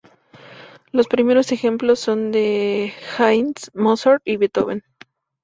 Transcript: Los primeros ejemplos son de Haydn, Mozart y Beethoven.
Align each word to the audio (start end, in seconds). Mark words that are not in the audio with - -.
Los 0.91 1.07
primeros 1.07 1.51
ejemplos 1.51 1.99
son 1.99 2.31
de 2.31 2.91
Haydn, 3.19 3.53
Mozart 3.75 4.23
y 4.25 4.37
Beethoven. 4.37 4.83